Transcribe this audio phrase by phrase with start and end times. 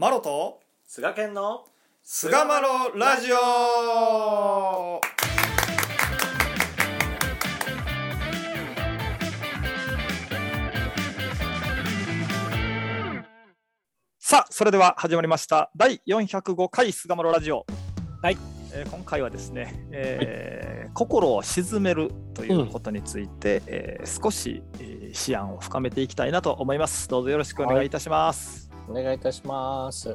[0.00, 1.64] マロと菅健の
[2.04, 5.00] 菅マロラジオ。
[14.20, 15.72] さあそれでは始まりました。
[15.76, 17.66] 第405回菅マロラジオ。
[18.22, 18.38] はい、
[18.72, 27.08] えー今回はですね、えー心を鎮めるということについて、えー少し、えー思案を深めていきたいなと思います。
[27.08, 30.04] どうぞよろしくお願いいたします、お願いいたします。
[30.04, 30.14] そ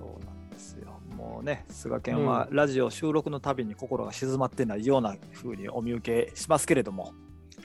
[0.00, 0.98] うなんですよ。
[1.14, 7.12] もうね、菅健はラジオ収録のたびに心が静まってないような風にお見受けしますけれども、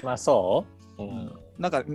[0.04, 0.66] まあそ
[0.98, 1.32] う、ううん。
[1.58, 1.86] なんか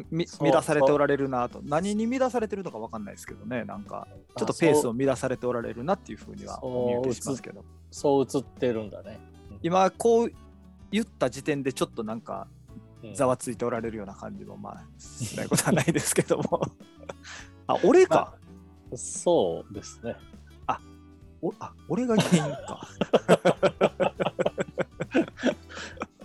[0.40, 9.20] 乱されておられるなと、何に乱されてるのか分かんないですけどね、なんかちょっとペースを乱されておられるなっていう風にはお見受けしますけど、そう映ってるんだね。
[9.62, 10.32] 今こう
[10.90, 12.48] 言った時点でちょっとなんか
[13.02, 13.14] うん。
[13.14, 16.60] ざわついておられるような感じもまあしないことはないですけども、
[17.72, 18.34] あ、俺か。
[18.94, 20.16] そうですね。
[21.42, 22.86] おあ俺が原因か。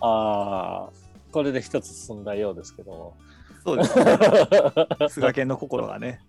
[0.00, 0.92] ああ、
[1.32, 3.16] これで一つ進んだようですけども。
[3.64, 4.18] そうですね。
[5.08, 6.20] 菅健の心がね。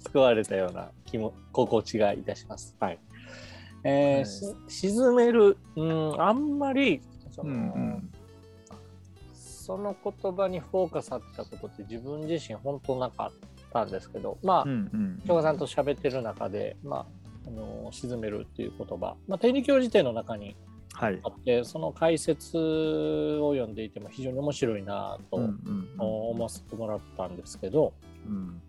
[0.00, 2.74] 救われたような気も心地がいたします。
[2.80, 2.98] はい。
[3.84, 8.10] えーは沈める、うん、あんまりその、うんうん
[9.66, 15.22] その言葉にフォーカス当てたことって自分自身本当なかったんですけど、まあ、うんうん。
[15.26, 17.06] 京賀さんと喋ってる中で、まあ、
[17.48, 20.54] あの沈めるっていう言葉、まあ、定理教辞典の中に
[20.92, 21.20] はい。
[21.24, 21.28] あ。
[21.28, 27.92] ってその解説を読んでいても非常に面白いなとうんうん思わせてもらったんですけど、
[28.24, 28.62] うん。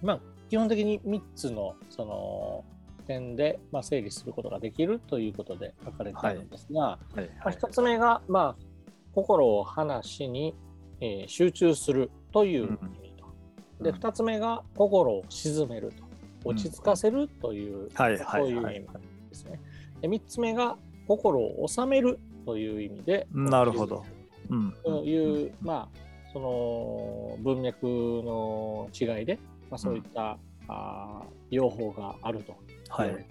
[0.00, 2.64] まあ、基本的に3つのその
[3.06, 7.16] 点で、まあ、整理することができるということで書かれてあるんですが、はい。
[7.16, 8.69] まあ、はい1つ目が、まあ、
[9.14, 10.54] 心を話に、
[11.00, 12.68] えー集中するという意
[13.02, 13.84] 味と。
[13.84, 16.10] で2つ目が心を鎮めると。
[16.42, 18.42] 落ち着かせるという、はいそうはい。
[18.44, 18.86] う意味
[19.28, 19.60] ですね。
[20.00, 24.04] で3つ目が心を収めるという意味でなるほど。
[24.48, 24.72] うん。
[24.82, 25.98] という、まあ
[26.32, 29.38] その文脈の違いで、
[29.70, 32.54] まあ、そういった、あー用法があると
[32.88, 33.24] はいはい。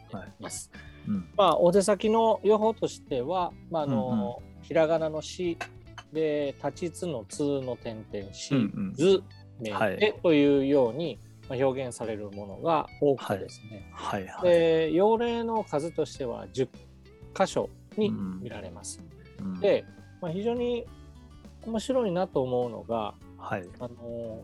[1.35, 5.57] まあ、お手先の用法としては、まああのひらがなの「し」
[6.13, 8.93] で「立ちつ」の「つ」の点々「し」うんうん。
[8.93, 9.23] 図」
[9.59, 9.97] 「め」はい。
[9.97, 11.17] でというように、
[11.49, 14.27] まあ、表現されるものが多くてですね、はい。
[14.27, 14.49] はい。
[14.49, 16.67] で用例の数としては10
[17.35, 18.39] 箇所にうん。
[18.41, 19.01] 見られます。
[19.39, 19.59] うん。
[19.59, 19.85] で、
[20.21, 20.85] まあ、非常に
[21.65, 23.67] 面白いなと思うのがはい。
[23.79, 24.43] あの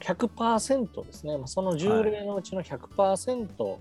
[0.00, 3.78] 100%ですね、まあ、その10例のうちの100%、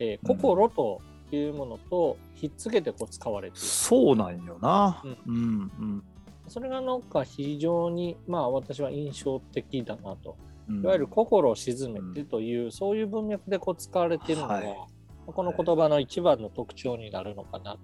[0.00, 1.00] えー心と
[1.36, 3.66] いうものとひっつけてこう使われている。
[3.66, 5.02] そうなんよな。
[5.04, 6.04] うんうんうん
[6.48, 10.36] それがなんか非常にまあ私は印象的だなと。
[10.68, 10.82] うん。
[10.82, 14.76] いわゆる心を鎮めてという、そういう文脈でこう使われているのが、はい
[15.26, 17.78] この言葉の一番の特徴になるのかなと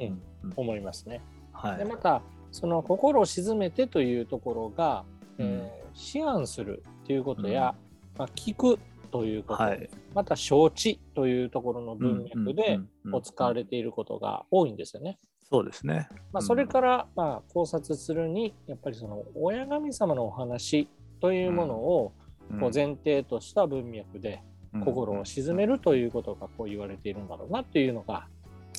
[0.00, 0.22] うん。
[0.56, 1.22] 思いますね。
[1.52, 1.78] はい。
[1.78, 2.20] でまた
[2.52, 5.04] その心を鎮めてというところが、
[5.38, 5.80] うんえー
[6.14, 7.74] 思案するということや、
[8.16, 8.78] まあ、聞く
[9.10, 9.88] ということ、はい。
[10.14, 12.78] また承知というところの文脈で
[13.22, 15.18] 使われていることが多いんですよね。
[15.50, 16.08] そうですね。
[16.32, 20.88] まあ、うんそれからまあ考察するにやっぱりその親神様のお話
[21.20, 22.12] というものを
[22.60, 24.42] こう前提とした文脈で
[24.84, 25.70] 心を鎮める。
[25.70, 28.26] るということがこう言われているんだろうなというのが、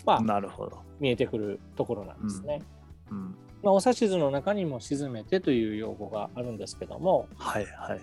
[0.06, 0.80] まあ、なるほど。
[1.00, 2.62] 見えてくるところなんですね。
[3.10, 3.36] うん。
[3.64, 8.02] まあ、お指図の中にも鎮めてという用語があるんですけども、はいはい。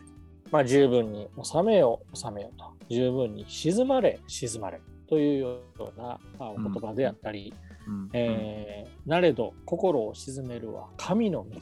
[0.51, 2.65] まあ、十分に収めよう収めようと。
[2.89, 7.53] 十分に静まれ静まれというような、まあ、お言葉であったり、
[7.87, 8.11] うん。
[8.13, 11.59] えーなれど心を鎮めるは神の道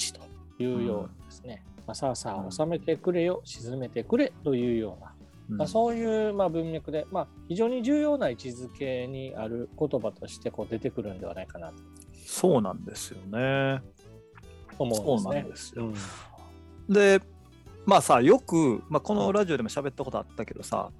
[0.57, 5.15] というようなですね、まあ、さあさあ収めてくれよ鎮めてくれというような、
[5.51, 5.57] うん。
[5.59, 11.75] まあ、そういうまあ文脈で、まあ、非常に重要な位置づけにある言葉としてこう出てくるんではないかなと。
[12.25, 13.81] そうなんですよね。
[14.79, 15.31] 思うんですね。
[15.31, 15.49] そうなん。
[15.49, 15.85] ですよ。
[15.85, 16.93] うん。
[16.93, 17.21] で
[17.87, 20.91] まあさよく、まあ、このラジオでも喋ったことあったけどさ、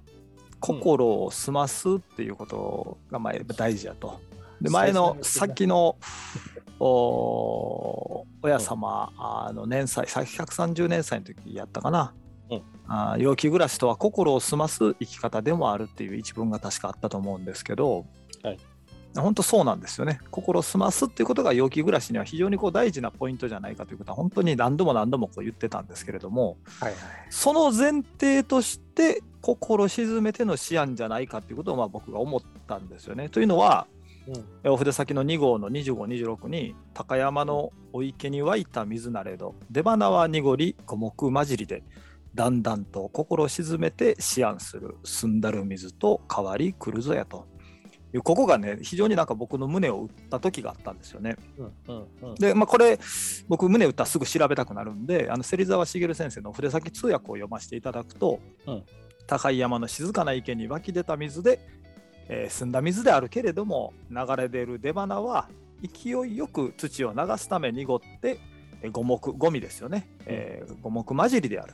[0.59, 4.19] 心を澄ますっていうことがまあ大事やと。
[4.61, 5.97] で前の先の
[6.79, 12.13] お親様あの年祭130年祭の時やったかな、
[12.49, 12.61] うん。
[12.87, 18.05] あ陽気暮らしとは心を澄ます生き方でもあるっていう一文が確かあったと思うんですけど、
[18.43, 18.57] はい
[19.21, 20.19] 本当そうなんですよね。
[20.31, 27.01] 心を澄ますっていうことが陽気暮らしには非常にこう大事なポイントじゃないかということは本当に何度も何度もこう言ってたんですけれどもはいはい。
[27.29, 33.29] その前提として心沈めての思案じゃないかということをまあ僕が思ったんですよね。
[33.29, 33.87] というのは
[34.63, 34.71] うん。
[34.71, 41.83] お筆先の2号の2526に高山のお池に湧いた水なれど出花は濁り五目混じりで
[42.35, 47.47] だんだんと心を沈めて思案する澄んだる水と変わり来るぞやと
[48.17, 51.35] いうここがね非常になんか僕の胸を打った時があったんですよね。
[51.57, 52.99] うんうんうんでまあこれ
[53.47, 58.83] 僕胸打ったらすぐ調べたくなるんであの芹沢茂先生の筆先通訳を読ませていただくと、うん
[59.29, 61.59] 高い山の静かな池に湧き出た水で、
[62.29, 65.49] えー澄んだ水であるけれども流れ出る出花は
[65.81, 68.39] 勢いよく土を流すため濁って
[68.81, 71.73] えー五目ゴミですよね、えー五目混じりである。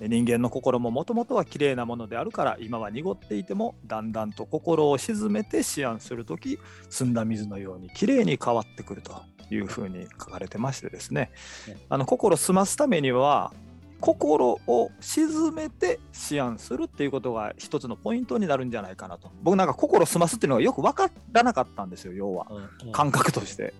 [0.00, 6.58] で人間の心ももともとは綺麗なものであるから今は濁っていてもだんだんと心を沈めて思案する時
[6.88, 9.12] 澄んだ水のように綺麗に変わってくると
[9.50, 11.30] いうふうに書かれてましてですね。
[11.68, 11.76] うん。
[11.90, 13.52] あの心を澄ますためには
[14.00, 16.00] 心を沈めて
[16.30, 19.30] 思案するっていうことが一つのポイントになるんじゃないかなと。
[19.42, 22.46] 僕なんか心を澄ますっていうのがよく分からなかったんですよ要は。
[22.92, 23.74] 感覚として。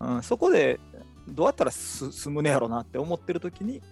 [0.00, 0.22] うん。
[0.22, 0.78] そこで
[1.28, 3.82] どうやったらす進むねやろなって思ってる時に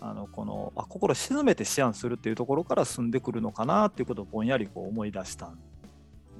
[0.00, 5.58] あのこのあ心を沈めて思案するっていうところから進んでくるのかなっていうことをぼんやりこう思い出したん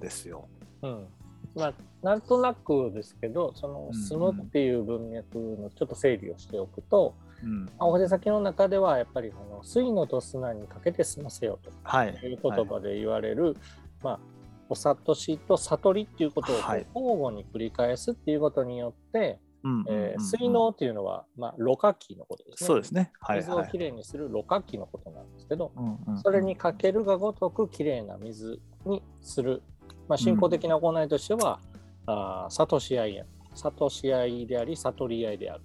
[0.00, 0.48] ですよ。
[0.82, 1.06] うん。
[1.54, 12.08] まあ、なんとなくですけどそのうん「住む」っていう文脈のちょっと整理をしておくと、うん、まあお筆先の中ではやっぱりあの水のと砂にかけて済ませよとはい。
[12.08, 13.56] いう言葉で言われる、
[14.02, 14.20] まあ、
[14.68, 16.84] お悟しと悟りっていうことを交
[17.16, 19.45] 互に繰り返すっていうことによって、うん
[19.88, 22.66] え水能っていうのは、まあ、ろ過器のことですね。
[22.66, 23.12] そうですね。
[23.20, 23.70] はい水をはい。
[23.70, 29.62] きれいにするろ過器のことなんですけど、うんうんそれにかけるがごとくきれいな水にする、
[30.08, 31.60] まあ、信仰的な行いとしては、
[32.06, 33.24] あー悟し合いや
[33.54, 35.62] 悟し合いであり悟り合いである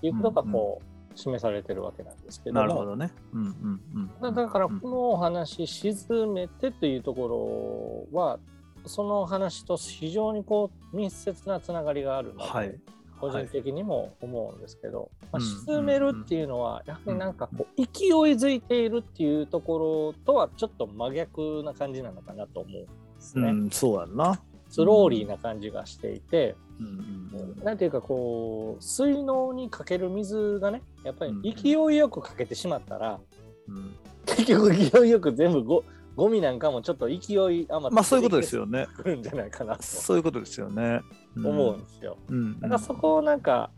[0.00, 3.12] ということがこう、示されてるわけなんですけどもなるほどね。
[3.32, 8.38] うんうんうんだだからうんこのお話「沈めて」というところは
[8.86, 12.80] その話と非常にこう密接なつながりがあるので、はい。
[13.20, 22.88] 個人的にも思うんですけど、まあ、うん沈めるっていうのはやはりなんかこう勢いづいているっていうところとはちょっと真逆な感じなのかなと思うんで
[23.18, 23.48] すね。
[23.48, 24.40] うん、そうやんな。
[24.68, 27.30] スローリーな感じがしていて、うん
[27.62, 33.20] うんていうかこう水のにかける水がねやっぱりうん勢いよくかけてしまったら、
[33.68, 33.94] うん。
[34.26, 35.84] 結局勢いよく全部ゴ
[36.16, 38.86] ゴミなんかもちょっと勢い余ってまあそういうことですよね。
[38.96, 39.82] くるんじゃないかなと。
[39.82, 41.00] そういうことですよね。
[41.36, 41.46] ん。
[41.46, 42.16] 思うんですよ。
[42.28, 42.60] うん。
[42.60, 43.70] だからそこをなんか、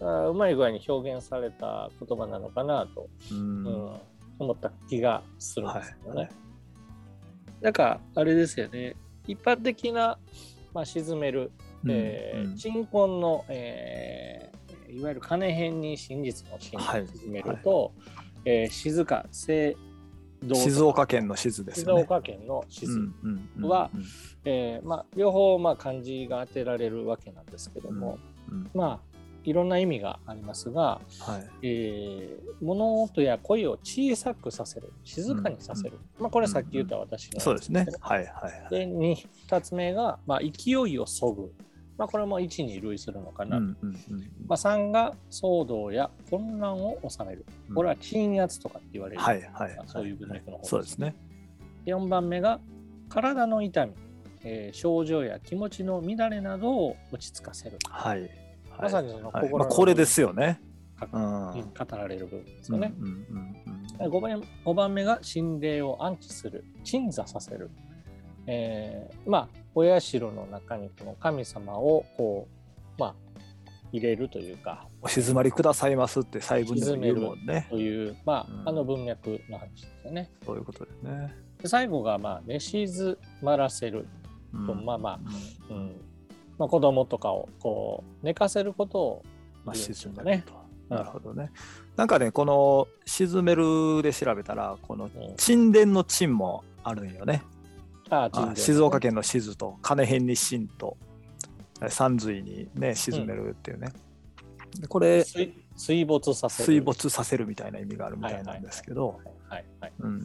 [0.00, 3.66] あーうまい具合に表現された言葉なのかなと、うん。
[3.66, 3.92] うん。
[4.38, 6.20] 思った気がするんですよね。
[6.22, 6.30] はい。
[7.60, 8.96] なんかあれですよね。
[9.26, 10.18] 一般的な、
[10.74, 11.52] まあ、沈める、
[11.88, 12.56] えーうん。
[12.56, 14.52] 鎮魂の、えー
[14.92, 17.02] いわゆる金編に真実の真はい。
[17.02, 17.92] を沈めると、
[18.44, 19.78] えー静か静道
[20.54, 21.92] 静岡県の静ですね。
[21.92, 23.90] 岡県の静、うんうんうんは
[24.44, 28.18] えーまあ、両方まあ漢字が当てられるわけなんですけども、
[28.50, 29.12] うんまあ
[29.44, 31.66] いろんな意味がありますが、はい。
[31.66, 37.86] えー物音や声を小さくさせる静かにさせる、まあ、これさっき言った私のやつそうですね。
[38.00, 38.70] はいはいはい。
[38.70, 39.16] で 2,
[39.48, 41.52] 2つ目が、まあ、勢いをそぐ、
[41.98, 43.96] まあ、これも1に類するのかな、うんうんうん
[44.46, 47.44] まあ、3が騒動や混乱を収める。
[47.68, 47.74] うん。
[47.74, 51.14] これは鎮圧とかって言われる、はいはいまあそういう文脈の方そうですね。
[51.86, 52.60] 4番目が
[53.08, 53.92] 体の痛み、
[54.42, 58.30] えー症状や気持ちの乱れなどを落ち着かせる、はい。
[58.80, 59.42] まさにそのはい。
[59.42, 60.60] 心のまあこれですよね。
[61.00, 62.94] 語られる部分ですよね。
[62.98, 63.62] うんうんうん
[63.98, 66.64] 5番 ,5 番目が心霊を安置する。
[66.82, 67.70] 鎮座させる、
[68.46, 72.46] えーまあお社の中にこの神様をこ
[72.98, 73.14] うまあ
[73.90, 77.66] 入れるというかお静まりくださいますって細分でも言うもんね。
[77.70, 80.30] というまあ、うんあの文脈の話ですよね。
[80.44, 81.34] そういうことですね。
[81.62, 84.06] で最後がまあ寝静まらせる、
[84.52, 85.20] うんまあまあ
[85.70, 86.00] うんうん
[86.58, 89.22] まあ、子供とかをこう寝かせることを
[89.64, 90.12] まあ、沈。
[90.24, 90.52] めると。
[90.88, 91.50] なるほどね。
[91.96, 97.42] なんかね、この沈めるで調べたら、このうん沈殿の沈もあるんよね。
[98.14, 100.98] ああ静岡県の静と金辺に沈と
[101.88, 103.88] 山水にね沈めるっていうね、
[104.78, 106.66] でこれ水水没させる。
[106.66, 109.58] 水没させるみたいな意味があるみたいなんですけど、は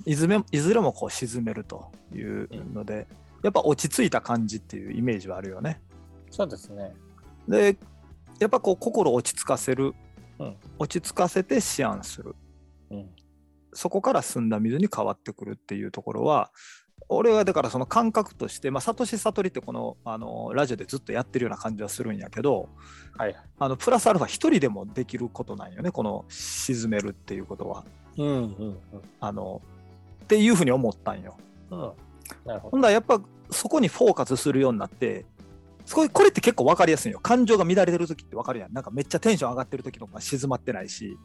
[0.05, 3.07] いずれもこう沈めるというので、
[3.41, 5.81] やっぱ落ち着いた感じっていうイメージはあるよね。
[6.29, 6.93] そうですね。
[7.47, 7.77] で
[8.39, 9.93] やっぱこう心を落ち着かせる、
[10.39, 10.57] うん。
[10.77, 12.35] 落ち着かせて思案する。
[12.91, 13.09] うん。
[13.73, 16.51] そこから澄んだ水に変わってくるっていうところは
[17.09, 22.69] 俺はだからその感覚として、まあ、悟し悟りってこのあのラジオでずっとやってるような感じはするんやけど
[23.17, 23.35] はい。
[23.59, 27.85] あのプラスアルファ一人でもできることなんよねこの沈めるっていうことは
[28.17, 28.77] うんうん
[29.19, 29.61] あの
[30.23, 31.37] っていうふうに思ったんよ。
[31.71, 31.79] うん。
[31.79, 31.91] うん。
[32.45, 32.71] なるほど。
[32.71, 35.25] ほんだらやっぱそこにフォーカスするようになって
[35.85, 41.17] そここれって結構分かりやすいよ感情が乱れてる時って分かるやんなんかめっちゃテンション上がってる時とか静まってないし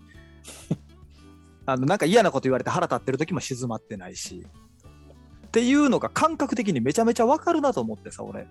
[1.67, 4.47] あのなんか嫌なこと言われて腹立ってる時も静まってないし
[5.53, 8.41] っていうのが感覚的にめちゃめちゃ分かるなと思ってさ俺。
[8.41, 8.49] はい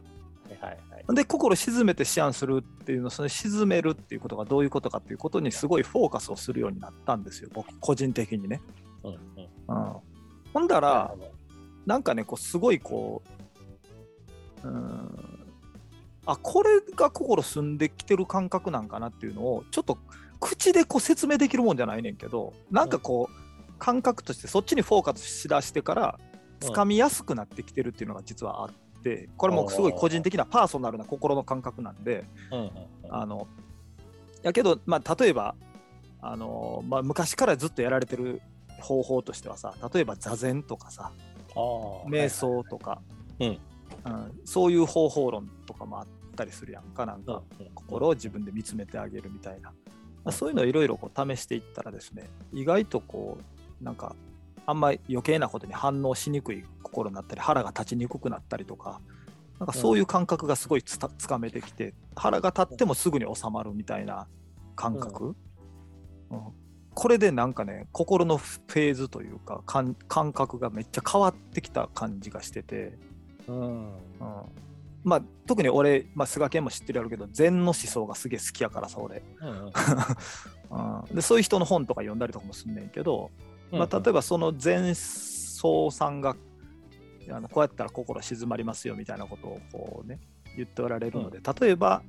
[0.62, 0.78] はい
[1.08, 1.16] はい。
[1.16, 8.62] で心沈めて思案するっていうのその沈めるっていうことがどういうことかっていうことにすごいフォーカスをするようになったんですよ僕個人的にね。
[9.04, 9.18] うんうん。
[9.18, 9.96] うん、
[10.54, 11.16] ほんだら
[11.88, 13.24] なんかねこうすごいこ
[14.64, 15.42] ううん
[16.28, 19.98] あこれが心澄んできてる感覚なんかなっていうのをちょっと
[20.40, 26.20] 口でこう説明できるもんじゃないねんけどなんかこう感覚としてそっちにフォーカスしだしてから
[26.62, 28.70] つかみやすくなってきてるっていうのが実はあっ
[29.04, 32.26] てこれもすごい個人的なパーソナルな心の感覚なんで
[33.10, 33.48] あの
[34.44, 35.56] やけど、まあ、例えば
[36.22, 38.42] あの、まあ、昔からずっとやられてる
[38.80, 41.12] 方法としてはさ例えば座禅とかさ
[42.08, 43.02] 瞑想とか、
[43.40, 43.48] うん。
[43.48, 43.58] うん
[44.46, 49.74] そういう方法論とかもあったりするやんかなんかうんうん心を自分で見つめてあげるみたいな、ま
[50.26, 53.38] あ、そういうのをいろいろこう試していったらですね意外とこ
[53.82, 54.16] うなんか
[54.66, 59.02] あんまり余計なことに反応しにくい心になったり腹が立ちにくくなったりとか
[59.60, 64.28] なんかそういう感覚がすごいつかめてきて腹が立ってもすぐに収まるみたいな
[64.76, 65.36] 感覚、
[66.32, 66.42] うん。
[66.96, 72.98] これでなんかね心のフェーズというか感感覚がめっちゃ変わってきた感じがしてて、
[73.48, 73.58] うん。
[73.60, 73.92] うん。
[75.04, 81.04] まあ特に俺、まあ、菅健も知ってるやろうけど禅の思想がすげえ好きやからさ俺、うんうん。
[81.06, 83.30] うん、でそういう人の本とか読んだりとかもすんねんけど、
[83.72, 86.36] まあ、例えばその禅僧さんが
[87.30, 90.20] あのこうやったら心静まりますよみたいなことをこうね
[90.58, 92.04] 言っておられるので、例えば、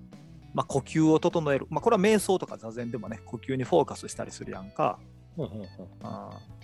[0.55, 4.99] まあ、呼吸を整える、まあ、これは瞑想とか座禅でもね呼吸にフォーカスしたりするやんか、
[5.37, 5.69] うんうんうんうん。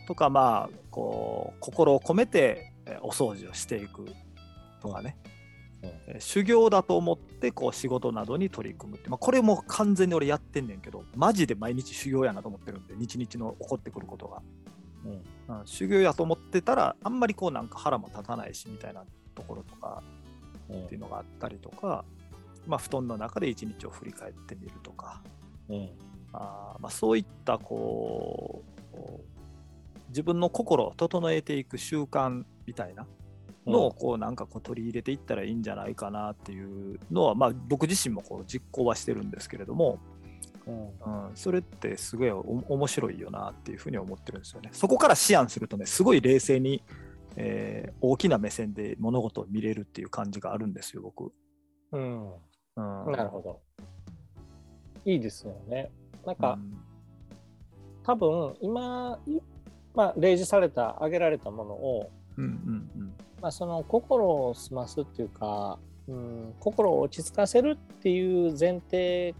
[0.06, 4.06] とかまあこう心を込めてえーお掃除をしていく
[4.80, 5.16] とかね、
[5.82, 5.90] うん。
[6.08, 14.42] えー修行だと思ってこう仕事などに取り組むって、まあ、これも完全に俺やってんねんけどマジで毎日修行やなと思ってるんで日々の起こってくることが、
[15.04, 15.58] うん。
[15.60, 20.02] うん、修行やと思ってたらあんまりこうなんか腹も立たないしみたいなところとか
[20.68, 22.04] うんっていうのがあったりとか、
[22.66, 25.22] まあ、布団の中で一日を振り返ってみるとか。
[25.68, 25.88] うん。
[26.32, 28.62] あーまあ、そういったこ
[28.92, 29.38] うこう
[30.08, 33.06] 自分の心を整えていく習慣みたいな
[33.66, 39.98] のをこうなんかこう取り入れていったらいいんじゃないかなっていうのは、まあ、僕自身もこう実行はしてるんですけれども、
[40.68, 44.70] うんうん、それってすごいお面白いよなっていうふうに思ってるんですよね。
[44.72, 46.82] そこから思案するとねすごい冷静に、
[47.37, 51.32] えー大きな目線で物事を見れるっていう感じがあるんですよ僕。
[51.92, 53.60] うんうん、なるほど。
[55.04, 55.90] いいですよね。
[56.25, 56.88] なんか、うん
[58.08, 59.38] 多分今、い
[59.94, 62.50] まあ、例示された挙げられたものを、うんうん
[62.96, 69.34] うんまあ、その心を澄ますっていうか、うん、心を落ち着かせるっていう前提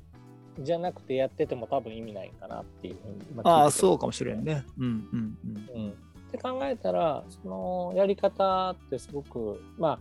[0.60, 4.64] じゃなくてやってても多分意味ないかなっていうふうに今聞いててああそうかもしれんね。
[4.78, 5.38] うんうん
[5.74, 5.94] うんうん、っ
[6.30, 9.98] て考えたらそのやり方ってすごくまあ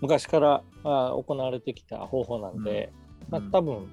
[0.00, 2.92] 昔からあ行われてきた方法なんで、
[3.28, 3.90] まあ、多分、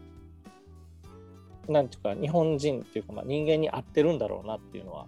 [1.68, 5.06] なんていうか日本人っていうか、まあ、人間に合ってるんだろうなっていうのは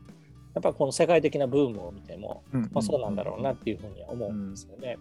[0.56, 4.98] やっぱこの世界的なブームを見ても、うんまあ、そうなんだろうなっていうふうには思うんですよね。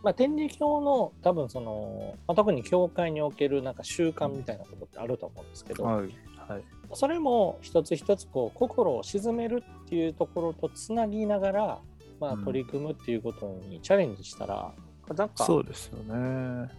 [0.00, 6.08] うんうんうんまあ、天理教の多分その、まあ、特に教会におけるなんか習慣みたいなことってあると思うんですけど、はい。
[6.48, 6.62] はい。
[6.94, 11.78] それも一つ一つこう心を鎮めるっていうところとつなぎながら、
[12.18, 12.44] まあ、うん。
[12.44, 14.72] 取り組むっていうことにチャレンジしたら、
[15.14, 16.14] なんかそうですよね。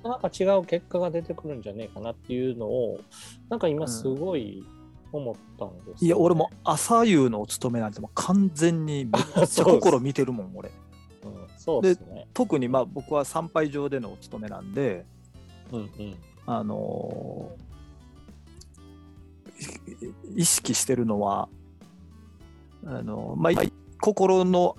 [0.04, 3.00] なんか違う結果が出てくるんじゃねえかなっていうのを
[3.50, 4.66] なんか今すごい
[5.12, 9.12] 思ったんですよね、いや俺も朝夕のお勤めなんてもう完全にめ
[9.44, 10.72] っちゃ 心見てるもん俺。
[11.68, 12.28] うん、そうですね。
[12.34, 15.06] 特にまあ僕は参拝場でのお勤めなんで、
[15.72, 16.16] うんうん。
[16.46, 17.72] あのー
[20.36, 21.48] い意識してるのは
[22.86, 23.54] あの、まあ、
[24.00, 24.76] 心の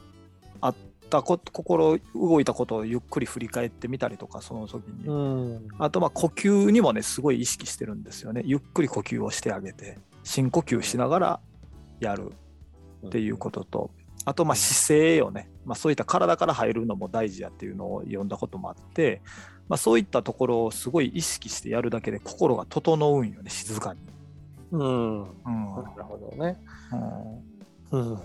[0.61, 0.75] あっ
[1.09, 5.69] たこ心動いたことをゆっくり振り返ってみたりとかその時に、うん。
[5.79, 8.43] あとまあ呼吸にもねすごい意識してるんですよね。
[8.45, 11.41] ゆっくり呼吸をしてあげて深呼吸しながら
[12.01, 12.33] やる
[13.07, 13.91] っていうことと、
[14.25, 19.21] あとまあ姿勢よね、まあ、そういった体から入るのも大事やっていうのを読んだこともあって、
[19.69, 24.01] まあ、そういったところをすごい意識してやるだけで心が整うんよね静かに。
[24.73, 26.59] うん、うんなるほどね。
[27.93, 28.19] うんうん、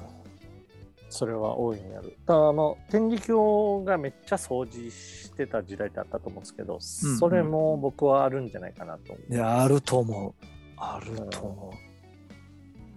[1.09, 2.17] それは大いにある。
[2.25, 10.45] だからあの天理教がめっちゃ掃除してた時代ってあったと思うんですけど、うんそれも僕はあるんじゃないかなと思いやあると思う
[10.77, 11.73] あると思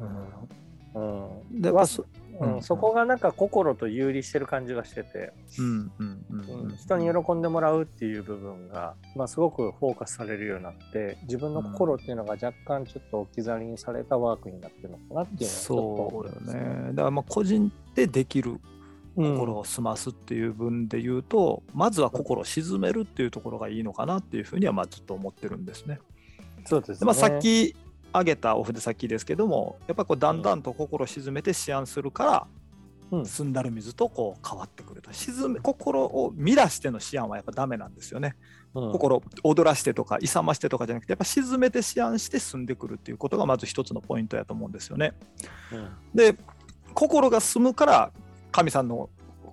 [0.01, 0.05] う。
[0.05, 0.07] う。
[0.95, 2.05] うんうん、でまあそ
[2.41, 2.63] うんうん。
[2.63, 6.77] そこがなんか心と有利してる感じがしてて、うんうんうんうん。
[6.77, 16.89] 人に喜んでもらうっていう部分が、まあ、すごくフォーカスされるようになって自分の心っていうのが若干ちょっと置き去りにされたワークになってるのかなっていうのすそうよね。
[16.91, 18.61] だからまあ個人でできる
[19.17, 26.01] 心を澄ますっていう分で言うと、まずは心を鎮めるっていうところがいいのかなっていうふうにはまあずっと思ってるんですね。
[26.65, 26.99] そうですね。
[27.01, 27.75] でまあ、さっき
[28.13, 32.47] 挙げたお筆先ですけどもやっぱこうだんだんと心を鎮めて思案するから、
[33.11, 38.37] うん澄んだる水とこう変わってくると沈め心を乱しての思案はやっぱダメなんですよね。
[38.73, 45.13] うん心を踊らしてとか勇ましてとかじゃなくてやっぱ沈めて思案して澄んでくるっていうことがまず一つのポイントやと思うんですよね。
[45.73, 46.37] うんで
[46.95, 48.13] 心が澄むから
[48.53, 49.11] 神さんの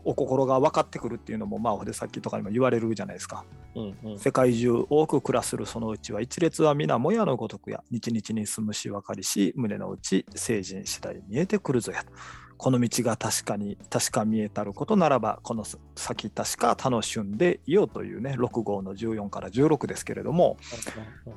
[0.07, 3.43] お心が分かってくるっていうのもまあお筆先とかにも言われるじゃないですか。
[3.75, 4.19] うんうん。
[4.19, 12.11] 世界中多く暮らするそのうちは一列は皆もやのごとくや日々に住むし分かりし胸の内成人次第見えてくるぞやと。
[12.55, 20.57] この道が確かに確か見えたることならばこの先確か楽しんでいようというね6号の14から16ですけれども、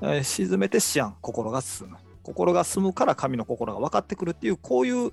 [0.01, 1.97] えー沈めて思案心が進む。
[2.23, 5.11] 心が進むから神の心が分かってくるっていうこういう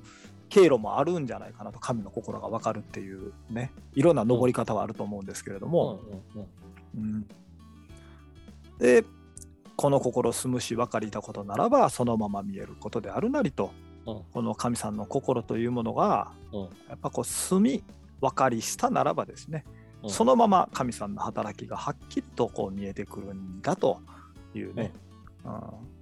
[0.50, 6.00] 経路もあるんじゃないかなと神の心が分かるっていうねいろんな登り方はあると思うんですけれども、
[6.36, 6.42] うん。
[6.42, 6.50] うん。
[6.98, 7.28] うんうん
[8.80, 9.04] で
[9.76, 13.72] この心住むし分かりたことならばそのまま見えることであるなりと、
[14.08, 14.22] うん。
[14.34, 16.62] この神さんの心というものが、うん。
[16.90, 17.84] やっぱこう住み
[18.20, 19.66] 分かりしたならばですね、
[20.02, 20.10] うん。
[20.10, 24.02] そのまま神さんの働きがはっきりとこう見えてくるんだと
[24.56, 24.94] いうね、
[25.46, 25.62] うん。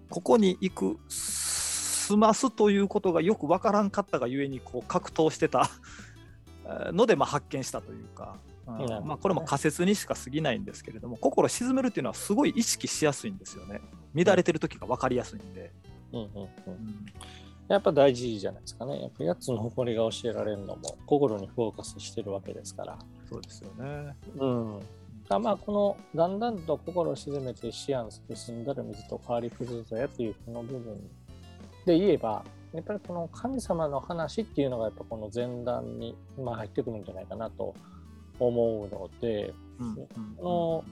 [0.10, 1.00] ここに行く
[2.06, 5.70] 済ますということがよく分からんかったがゆえにこう格闘してた
[6.66, 13.82] え ーのでまあ発見したというか、うんまあ、これも仮説にしか過ぎないんですけれども心を鎮めるっていうのはすごい意識しやすいんですよね
[14.14, 15.72] 乱れてる時が分かりやすいんで、
[16.14, 17.06] うんうんうんうん
[17.68, 19.02] やっぱ大事じゃないですかね。
[19.02, 23.00] やっぱ8つの誇りが教えられるのも心にフォーカスしてるわけですから。
[23.28, 24.80] そうですよねうん。
[25.28, 31.10] だまあこのだんだんと心を鎮めて思案する澄んだる水と変わり崩すやというこの部分
[31.86, 37.74] で言えばやっぱりこの神様の話っていうのがやっぱこの前段にまあ入ってくるんじゃないかなと
[38.40, 39.54] 思うので
[40.42, 40.84] の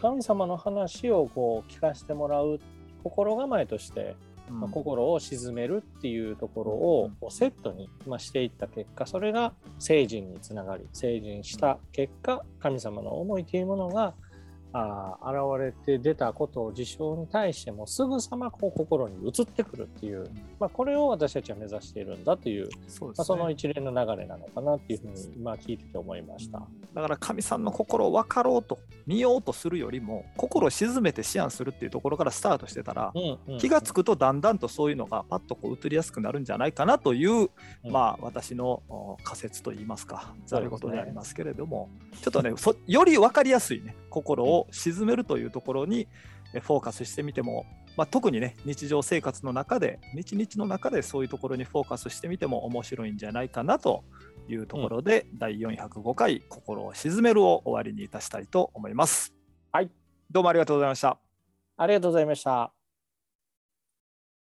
[0.00, 2.60] 神様の話をこう聞かせてもらう
[3.02, 4.16] 心構えとして
[4.50, 4.60] うん。
[4.60, 14.14] まあ、心を鎮めるっていうところをセットに、まあ、していった結果それが成人につながり成人した結果神様の思いというものが
[14.76, 23.12] あー現れて出たことを事象に対してもすぐさまこう心に移ってくるっていう、まあ、これを私たちは目指しているんだという、そね。
[23.16, 26.60] まあ、その一連の流れなのかなっていうふうに今聞いてて思いました。
[26.92, 33.58] だから神さんの心を分かろうと見ようとするよりも心を鎮めて思案するっていうところからスタートしてたら、うんうん。
[33.58, 37.50] 気がつくとだんだんとそういうのがパッとこう移りやすくなるんじゃないかなという、
[37.84, 37.92] うん。
[37.92, 46.08] まあ私のお仮説といいますかざることでありますけれども、ちょっとねそより分かりやすいね心を鎮めるというところに
[46.54, 54.04] えフォーカスしてみても、まあ、特にね日常生活の中で日々の中でそういうところにフォーカスしてみても面白いんじゃないかなと
[54.48, 59.34] いうところで、第405回「心を鎮める」を終わりにいたしたいと思います。
[59.72, 59.90] はい
[60.30, 61.18] どうもありがとうございました。
[61.76, 62.83] ありがとうございました。